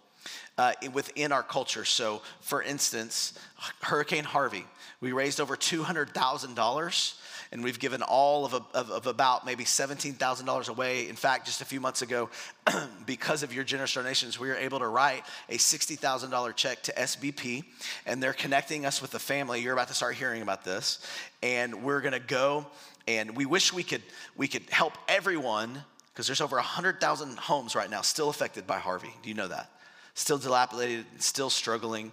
[0.57, 1.83] uh, within our culture.
[1.83, 3.37] So, for instance,
[3.81, 4.65] Hurricane Harvey,
[5.01, 7.15] we raised over $200,000
[7.51, 11.09] and we've given all of, a, of, of about maybe $17,000 away.
[11.09, 12.29] In fact, just a few months ago,
[13.05, 17.63] because of your generous donations, we were able to write a $60,000 check to SBP,
[18.05, 19.61] and they're connecting us with the family.
[19.61, 21.05] You're about to start hearing about this,
[21.41, 22.67] and we're gonna go,
[23.07, 24.03] and we wish we could,
[24.37, 25.83] we could help everyone
[26.13, 29.13] because there's over 100,000 homes right now still affected by Harvey.
[29.23, 29.71] Do you know that?
[30.15, 32.11] Still dilapidated, still struggling.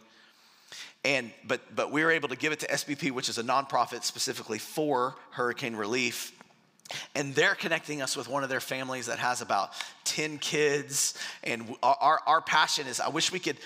[1.04, 4.02] And, but, but we were able to give it to SBP, which is a nonprofit
[4.02, 6.32] specifically for hurricane relief.
[7.14, 9.70] And they're connecting us with one of their families that has about
[10.04, 11.14] 10 kids.
[11.42, 13.56] And our, our passion is I wish we could,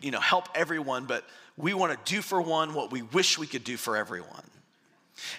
[0.00, 1.24] you know, help everyone, but
[1.56, 4.44] we want to do for one what we wish we could do for everyone.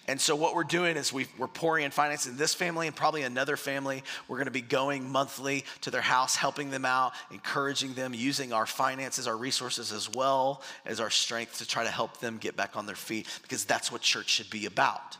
[0.07, 2.95] And so, what we're doing is we are pouring in finance in this family and
[2.95, 4.03] probably another family.
[4.27, 8.53] We're going to be going monthly to their house, helping them out, encouraging them, using
[8.53, 12.55] our finances, our resources, as well as our strength to try to help them get
[12.55, 15.17] back on their feet because that's what church should be about.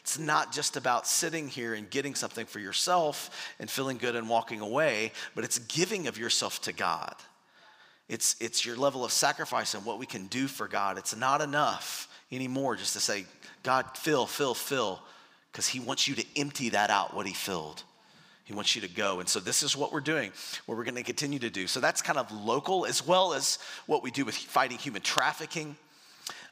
[0.00, 4.28] It's not just about sitting here and getting something for yourself and feeling good and
[4.28, 7.14] walking away, but it's giving of yourself to God.
[8.10, 10.98] It's, it's your level of sacrifice and what we can do for God.
[10.98, 13.24] It's not enough anymore just to say,
[13.62, 15.00] God, fill, fill, fill,
[15.52, 17.84] because He wants you to empty that out, what He filled.
[18.42, 19.20] He wants you to go.
[19.20, 20.32] And so this is what we're doing,
[20.66, 21.68] what we're going to continue to do.
[21.68, 25.76] So that's kind of local, as well as what we do with fighting human trafficking.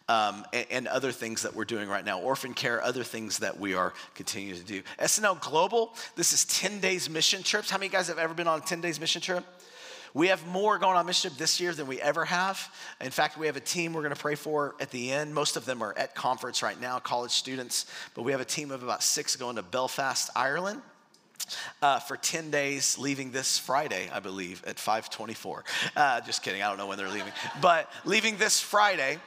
[0.08, 3.60] Um, and, and, other things that we're doing right now, orphan care, other things that
[3.60, 4.82] we are continuing to do.
[4.98, 7.68] SNL Global, this is 10 days mission trips.
[7.68, 9.44] How many guys have ever been on a 10 days mission trip?
[10.18, 12.74] We have more going on mission this year than we ever have.
[13.00, 15.32] In fact, we have a team we're going to pray for at the end.
[15.32, 18.72] Most of them are at conference right now, college students, but we have a team
[18.72, 20.82] of about six going to Belfast, Ireland.
[21.80, 25.64] Uh, for 10 days leaving this friday i believe at 524
[25.96, 29.18] uh, just kidding i don't know when they're leaving but leaving this friday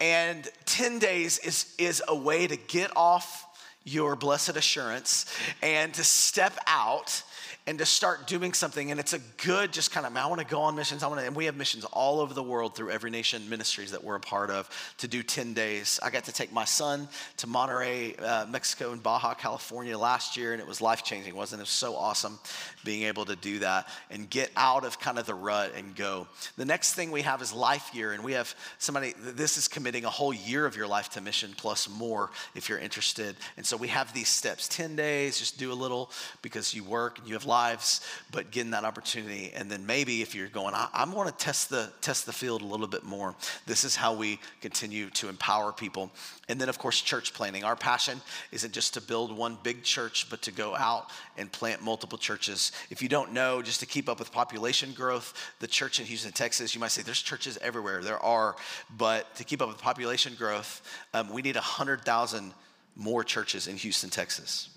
[0.00, 3.46] and 10 days is, is a way to get off
[3.82, 5.24] your blessed assurance
[5.62, 7.22] and to step out
[7.68, 8.90] and to start doing something.
[8.90, 11.02] And it's a good, just kind of, I want to go on missions.
[11.02, 13.90] I want to, and we have missions all over the world through Every Nation Ministries
[13.90, 16.00] that we're a part of to do 10 days.
[16.02, 20.54] I got to take my son to Monterrey, uh, Mexico, and Baja, California last year,
[20.54, 21.64] and it was life changing, wasn't it?
[21.64, 22.38] It was so awesome
[22.86, 26.26] being able to do that and get out of kind of the rut and go.
[26.56, 30.06] The next thing we have is Life Year, and we have somebody, this is committing
[30.06, 33.36] a whole year of your life to mission plus more if you're interested.
[33.58, 37.18] And so we have these steps 10 days, just do a little because you work
[37.18, 39.50] and you have life lives, but getting that opportunity.
[39.54, 42.62] And then maybe if you're going, I, I want to test the, test the field
[42.62, 43.34] a little bit more,
[43.66, 46.10] this is how we continue to empower people.
[46.48, 47.64] And then, of course, church planting.
[47.64, 48.20] Our passion
[48.52, 52.72] isn't just to build one big church, but to go out and plant multiple churches.
[52.90, 56.32] If you don't know, just to keep up with population growth, the church in Houston,
[56.32, 58.02] Texas, you might say there's churches everywhere.
[58.02, 58.54] There are,
[58.96, 60.80] but to keep up with population growth,
[61.12, 62.54] um, we need 100,000
[62.94, 64.70] more churches in Houston, Texas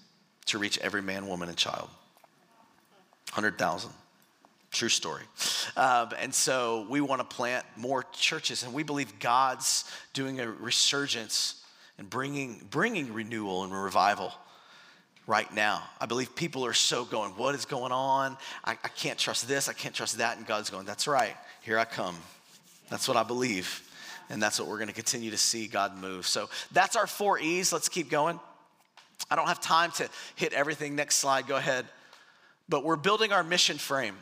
[0.46, 1.89] to reach every man, woman, and child.
[3.32, 3.89] 100,000.
[4.72, 5.24] True story.
[5.76, 10.50] Um, and so we want to plant more churches, and we believe God's doing a
[10.50, 11.63] resurgence
[11.98, 14.34] and bringing, bringing renewal and revival
[15.28, 15.84] right now.
[16.00, 18.38] I believe people are so going, What is going on?
[18.63, 20.38] I, I can't trust this, I can't trust that.
[20.38, 22.15] And God's going, That's right, here I come.
[22.89, 23.88] That's what I believe.
[24.30, 26.26] And that's what we're going to continue to see God move.
[26.26, 27.74] So that's our four E's.
[27.74, 28.39] Let's keep going.
[29.30, 30.96] I don't have time to hit everything.
[30.96, 31.86] Next slide, go ahead
[32.71, 34.15] but we're building our mission frame.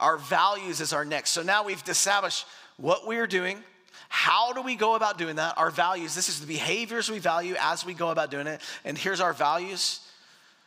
[0.00, 1.30] Our values is our next.
[1.30, 2.44] So now we've established
[2.76, 3.62] what we are doing.
[4.08, 5.56] How do we go about doing that?
[5.56, 6.14] Our values.
[6.16, 8.60] This is the behaviors we value as we go about doing it.
[8.84, 10.00] And here's our values.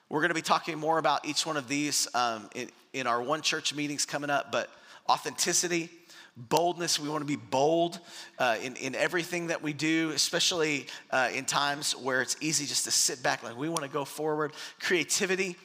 [0.08, 3.22] We're going to be talking more about each one of these um, in, in our
[3.22, 4.70] one church meetings coming up, but
[5.10, 5.90] authenticity,
[6.38, 7.00] boldness.
[7.00, 8.00] We want to be bold
[8.40, 12.86] uh, in, in everything that we do, especially uh, in times where it's easy just
[12.86, 13.44] to sit back.
[13.44, 14.54] Like we want to go forward.
[14.80, 15.58] Creativity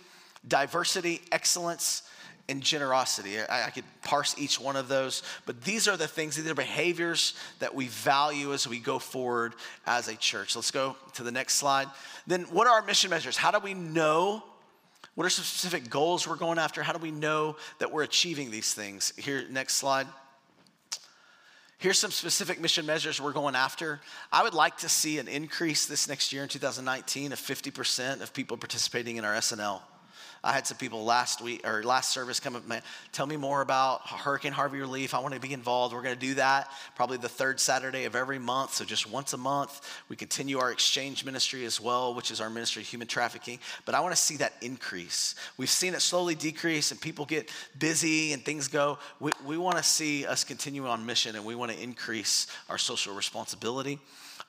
[0.48, 2.02] diversity, excellence,
[2.48, 3.38] and generosity.
[3.40, 6.54] I, I, could parse each one of those, but these are the things, these are
[6.54, 9.54] behaviors that we value as we go forward
[9.86, 10.56] as a church.
[10.56, 11.88] Let's go to the next slide.
[12.26, 13.36] Then, what are our mission measures?
[13.36, 14.42] How do we know?
[15.14, 16.82] What are some specific goals we're going after?
[16.82, 19.12] How do we know that we're achieving these things?
[19.16, 20.06] Here, next slide.
[21.78, 24.00] Here's some specific mission measures we're going after.
[24.32, 28.32] I would like to see an increase this next year in 2019 of 50% of
[28.32, 29.80] people participating in our SNL.
[30.42, 32.82] I had some people last week or last service come up, man,
[33.12, 35.14] tell me more about Hurricane Harvey relief.
[35.14, 35.94] I want to be involved.
[35.94, 38.74] We're going to do that probably the third Saturday of every month.
[38.74, 42.50] So just once a month, we continue our exchange ministry as well, which is our
[42.50, 43.58] ministry of human trafficking.
[43.84, 45.34] But I want to see that increase.
[45.56, 48.98] We've seen it slowly decrease and people get busy and things go.
[49.20, 52.78] We, we want to see us continue on mission and we want to increase our
[52.78, 53.98] social responsibility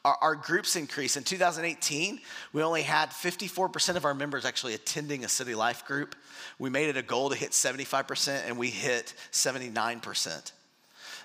[0.05, 1.17] our, our, groups increase.
[1.17, 2.19] In 2018,
[2.53, 6.15] we only had 54% of our members actually attending a city life group.
[6.57, 10.51] We made it a goal to hit 75%, and we hit 79%.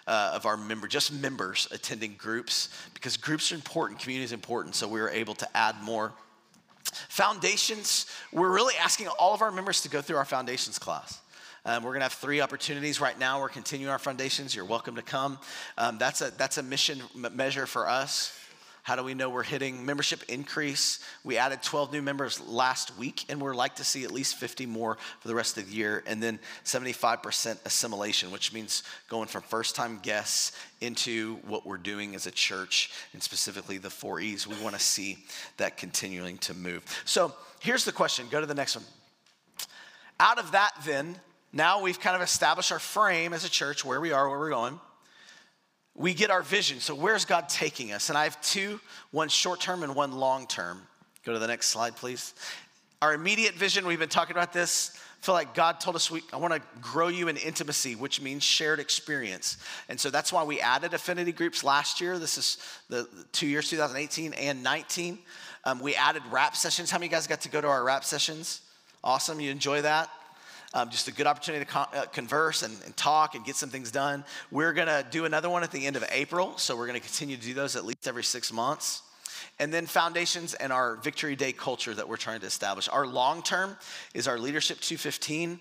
[0.07, 4.75] Uh, of our member, just members attending groups, because groups are important, community is important,
[4.75, 6.13] so we were able to add more.
[7.09, 11.23] Foundations, we're really asking all of our members to go through our foundations class.
[11.65, 13.41] Um, we're going to have three opportunities right now.
[13.41, 14.55] We're continuing our foundations.
[14.55, 15.39] You're welcome to come.
[15.79, 17.01] Um, that's, a, that's a mission
[17.33, 18.39] measure for us.
[18.85, 21.01] How do we know we're hitting membership increase?
[21.25, 24.67] We added 12 new members last week, and we're like to see at least 50
[24.67, 26.05] more for the rest of the year.
[26.07, 32.15] And then 75% assimilation, which means going from first time guests into what we're doing
[32.15, 34.47] as a church, and specifically the four E's.
[34.47, 35.25] We want to see
[35.57, 36.85] that continuing to move.
[37.07, 38.85] So here's the question go to the next one.
[40.21, 41.19] Out of that, then,
[41.55, 44.51] now we've kind of established our frame as a church, where we are, where we're
[44.51, 44.79] going
[45.95, 46.81] we get our vision.
[46.81, 48.09] So, where's God taking us?
[48.09, 48.81] And I have two
[49.11, 50.83] one short term and one long term.
[51.25, 52.35] Go to the next slide, please.
[53.01, 54.93] Our immediate vision, we've been talking about this.
[54.97, 58.21] I feel like God told us, we, I want to grow you in intimacy, which
[58.21, 59.57] means shared experience.
[59.89, 62.19] And so that's why we added affinity groups last year.
[62.19, 62.59] This is
[62.91, 65.19] the, two years, 2018 and 19.
[65.65, 66.91] Um, we added rap sessions.
[66.91, 68.61] How many of you guys got to go to our rap sessions?
[69.03, 69.41] Awesome.
[69.41, 70.11] You enjoy that?
[70.75, 73.71] Um, just a good opportunity to con- uh, converse and, and, talk and get some
[73.71, 74.25] things done.
[74.51, 77.07] We're going to do another one at the end of April, so we're going to
[77.07, 79.03] continue to do those at least every six months.
[79.59, 82.89] And then foundations and our Victory Day culture that we're trying to establish.
[82.89, 83.77] Our long term
[84.13, 85.61] is our Leadership 215.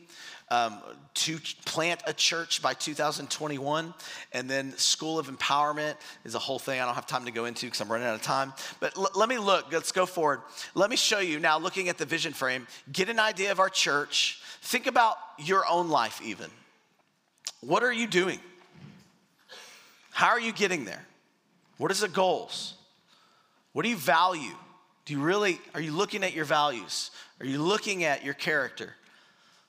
[0.52, 0.80] Um,
[1.16, 3.94] to plant a church by 2021.
[4.34, 7.46] And then School of Empowerment is a whole thing I don't have time to go
[7.46, 8.54] into because I'm running out of time.
[8.80, 10.42] But l- let me look, let's go forward.
[10.76, 13.70] Let me show you now, looking at the vision frame, get an idea of our
[13.70, 16.50] church, Think about your own life, even.
[17.60, 18.40] What are you doing?
[20.12, 21.06] How are you getting there?
[21.78, 22.76] What is the goals?
[23.74, 24.56] What do you value?
[25.06, 27.12] Do you really, are you looking at your values?
[27.40, 28.94] Are you looking at your character?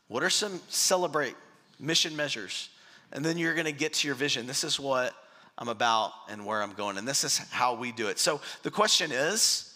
[0.09, 1.35] What are some celebrate
[1.81, 2.69] mission measures?
[3.13, 4.47] And then you're gonna get to your vision.
[4.47, 5.15] This is what
[5.59, 6.99] I'm about and where I'm going.
[6.99, 8.19] And this is how we do it.
[8.19, 9.75] So the question is,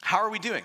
[0.00, 0.64] how are we doing?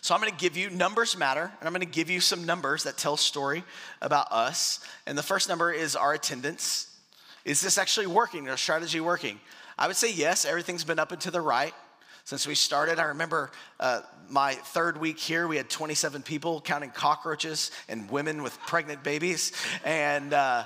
[0.00, 2.46] So I'm going to give you numbers matter, and I'm going to give you some
[2.46, 3.64] numbers that tell story
[4.00, 4.80] about us.
[5.06, 6.96] And the first number is our attendance.
[7.44, 8.48] Is this actually working?
[8.48, 9.38] Our strategy working?
[9.76, 10.44] I would say yes.
[10.44, 11.74] Everything's been up and to the right
[12.28, 12.98] since we started.
[12.98, 13.50] I remember
[13.80, 19.02] uh, my third week here, we had 27 people counting cockroaches and women with pregnant
[19.02, 19.52] babies,
[19.82, 20.34] and.
[20.34, 20.64] Uh,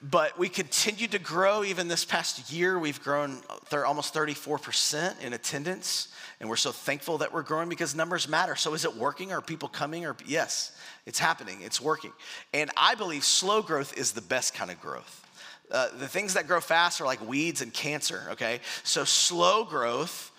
[0.00, 2.78] but we continued to grow even this past year.
[2.78, 6.14] We've grown th- almost 34% in attendance.
[6.38, 8.54] And we're so thankful that we're growing because numbers matter.
[8.54, 9.32] So is it working?
[9.32, 10.06] Are people coming?
[10.06, 10.70] Or yes,
[11.04, 11.62] it's happening.
[11.62, 12.12] It's working.
[12.54, 15.27] And I believe slow growth is the best kind of growth.
[15.70, 18.60] Uh, the things that grow fast are like weeds and cancer, okay?
[18.84, 20.32] So slow growth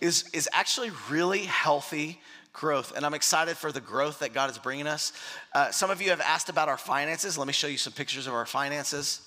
[0.00, 2.20] is, is actually really healthy
[2.52, 2.92] growth.
[2.96, 5.12] And I'm excited for the growth that God is bringing us.
[5.54, 7.38] Uh, some of you have asked about our finances.
[7.38, 9.22] Let me show you some pictures of our finances.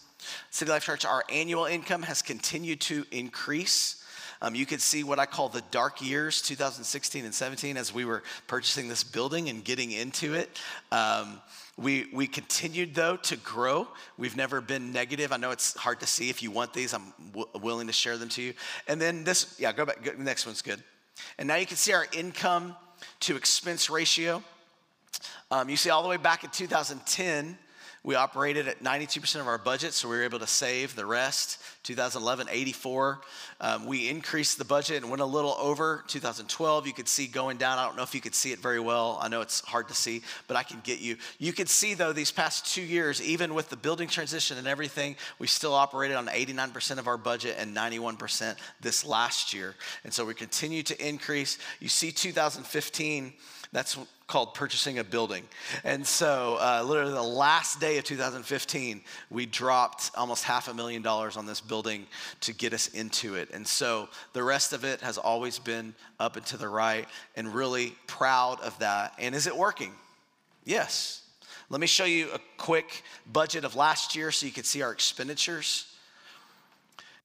[0.49, 4.03] City Life Church, our annual income has continued to increase.
[4.41, 8.05] Um, you could see what I call the dark years, 2016 and 17, as we
[8.05, 10.59] were purchasing this building and getting into it.
[10.91, 11.41] Um,
[11.81, 13.87] we, we continued though to grow.
[14.17, 15.31] We've never been negative.
[15.31, 16.29] I know it's hard to see.
[16.29, 18.53] If you want these, I'm w- willing to share them to you.
[18.87, 20.03] And then this, yeah, go back.
[20.03, 20.83] Go, next one's good.
[21.37, 22.75] And now you can see our income
[23.21, 24.43] to expense ratio.
[25.49, 27.57] Um, you see all the way back in 2010,
[28.03, 31.61] we operated at 92% of our budget, so we were able to save the rest.
[31.83, 33.21] 2011, 84.
[33.59, 36.03] Um, we increased the budget and went a little over.
[36.07, 37.77] 2012, you could see going down.
[37.77, 39.19] I don't know if you could see it very well.
[39.21, 41.15] I know it's hard to see, but I can get you.
[41.37, 45.15] You could see, though, these past two years, even with the building transition and everything,
[45.37, 49.75] we still operated on 89% of our budget and 91% this last year.
[50.03, 51.59] And so we continue to increase.
[51.79, 53.33] You see 2015
[53.73, 53.97] that's
[54.27, 55.43] called purchasing a building.
[55.83, 61.01] And so, uh, literally, the last day of 2015, we dropped almost half a million
[61.01, 62.05] dollars on this building
[62.41, 63.49] to get us into it.
[63.53, 67.53] And so, the rest of it has always been up and to the right, and
[67.53, 69.13] really proud of that.
[69.19, 69.91] And is it working?
[70.65, 71.21] Yes.
[71.69, 74.91] Let me show you a quick budget of last year so you can see our
[74.91, 75.90] expenditures.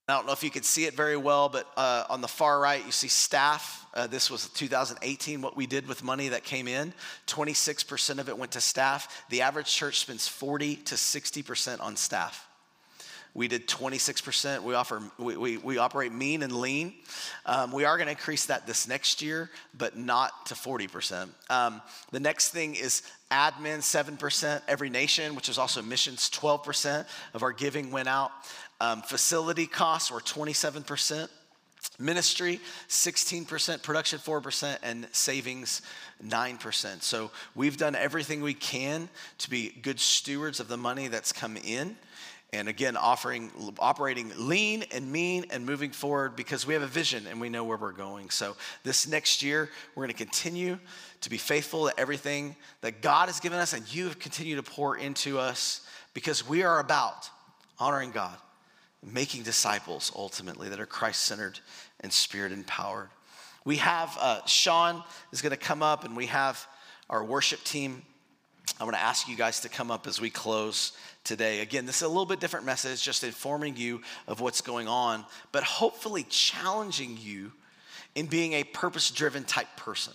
[0.08, 2.60] I don't know if you could see it very well, but uh, on the far
[2.60, 3.84] right, you see staff.
[3.92, 6.94] Uh, this was 2018, what we did with money that came in.
[7.26, 9.24] 26% of it went to staff.
[9.30, 12.46] The average church spends 40 to 60% on staff.
[13.34, 14.62] We did 26%.
[14.62, 16.94] We offer, we, we, we operate mean and lean.
[17.44, 21.28] Um, we are going to increase that this next year, but not to 40%.
[21.50, 21.82] Um,
[22.12, 24.62] the next thing is admin, 7%.
[24.68, 28.30] Every nation, which is also missions, 12% of our giving went out.
[28.80, 31.28] Um, facility costs were 27%.
[31.98, 35.82] Ministry, 16%, production, 4%, and savings,
[36.22, 37.02] 9%.
[37.02, 39.08] So we've done everything we can
[39.38, 41.96] to be good stewards of the money that's come in.
[42.52, 47.26] And again, offering, operating lean and mean and moving forward because we have a vision
[47.26, 48.30] and we know where we're going.
[48.30, 50.78] So this next year, we're going to continue
[51.22, 54.70] to be faithful to everything that God has given us and you have continued to
[54.70, 57.30] pour into us because we are about
[57.78, 58.36] honoring God
[59.06, 61.60] making disciples ultimately that are Christ centered
[62.00, 63.08] and spirit empowered.
[63.64, 65.02] We have uh, Sean
[65.32, 66.66] is going to come up, and we have
[67.08, 68.02] our worship team.
[68.80, 70.92] I want to ask you guys to come up as we close
[71.24, 71.60] today.
[71.60, 75.24] Again, this is a little bit different message, just informing you of what's going on,
[75.52, 77.52] but hopefully challenging you
[78.14, 80.14] in being a purpose driven type person,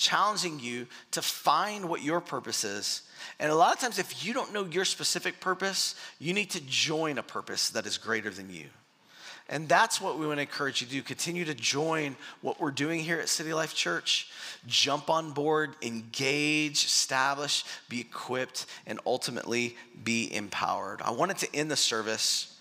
[0.00, 3.02] challenging you to find what your purpose is
[3.38, 6.60] and a lot of times, if you don't know your specific purpose, you need to
[6.60, 8.66] join a purpose that is greater than you.
[9.48, 11.02] And that's what we want to encourage you to do.
[11.02, 14.28] Continue to join what we're doing here at City Life Church.
[14.66, 21.02] Jump on board, engage, establish, be equipped, and ultimately be empowered.
[21.02, 22.56] I wanted to end the service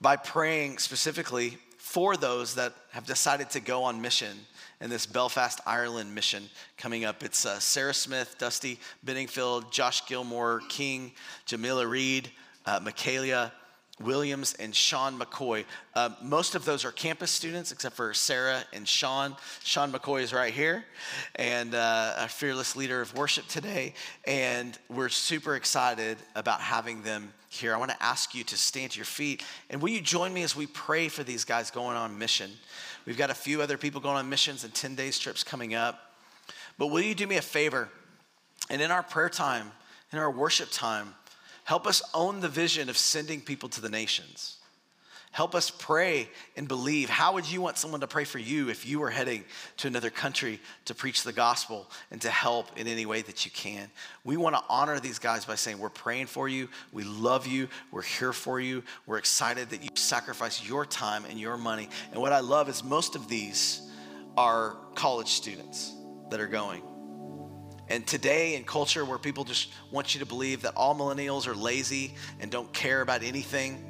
[0.00, 4.36] by praying specifically for those that have decided to go on mission
[4.80, 6.44] and this Belfast, Ireland mission
[6.76, 7.22] coming up.
[7.22, 11.12] It's uh, Sarah Smith, Dusty Benningfield, Josh Gilmore, King,
[11.46, 12.30] Jamila Reed,
[12.66, 13.52] uh, Michaela
[14.00, 15.64] Williams, and Sean McCoy.
[15.94, 19.34] Uh, most of those are campus students, except for Sarah and Sean.
[19.64, 20.84] Sean McCoy is right here,
[21.34, 23.94] and uh, a fearless leader of worship today.
[24.24, 27.74] And we're super excited about having them here.
[27.74, 30.44] I want to ask you to stand to your feet, and will you join me
[30.44, 32.52] as we pray for these guys going on mission?
[33.08, 36.12] We've got a few other people going on missions and 10 days trips coming up.
[36.76, 37.88] But will you do me a favor?
[38.68, 39.72] And in our prayer time,
[40.12, 41.14] in our worship time,
[41.64, 44.57] help us own the vision of sending people to the nations.
[45.30, 47.10] Help us pray and believe.
[47.10, 49.44] How would you want someone to pray for you if you were heading
[49.78, 53.50] to another country to preach the gospel and to help in any way that you
[53.50, 53.90] can?
[54.24, 56.68] We want to honor these guys by saying, We're praying for you.
[56.92, 57.68] We love you.
[57.90, 58.82] We're here for you.
[59.06, 61.88] We're excited that you sacrifice your time and your money.
[62.12, 63.82] And what I love is most of these
[64.36, 65.92] are college students
[66.30, 66.82] that are going.
[67.90, 71.54] And today, in culture where people just want you to believe that all millennials are
[71.54, 73.87] lazy and don't care about anything,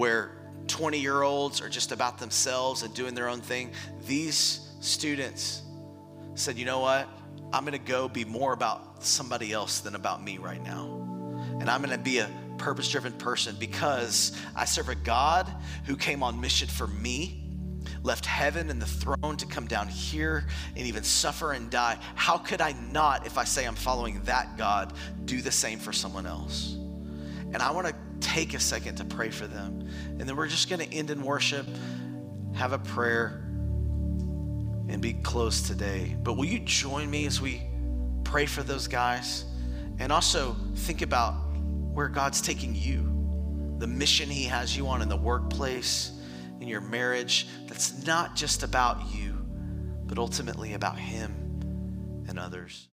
[0.00, 0.30] where
[0.66, 3.70] 20 year olds are just about themselves and doing their own thing.
[4.06, 5.60] These students
[6.34, 7.06] said, you know what?
[7.52, 10.86] I'm going to go be more about somebody else than about me right now.
[11.60, 15.52] And I'm going to be a purpose driven person because I serve a God
[15.84, 17.50] who came on mission for me,
[18.02, 20.46] left heaven and the throne to come down here
[20.76, 21.98] and even suffer and die.
[22.14, 24.94] How could I not, if I say I'm following that God,
[25.26, 26.79] do the same for someone else?
[27.52, 29.88] And I want to take a second to pray for them.
[30.18, 31.66] And then we're just going to end in worship,
[32.54, 33.42] have a prayer,
[34.88, 36.16] and be close today.
[36.22, 37.62] But will you join me as we
[38.24, 39.44] pray for those guys?
[39.98, 41.34] And also think about
[41.92, 46.12] where God's taking you, the mission He has you on in the workplace,
[46.60, 49.32] in your marriage, that's not just about you,
[50.06, 52.88] but ultimately about Him and others.